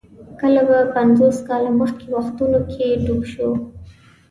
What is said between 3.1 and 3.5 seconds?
شو.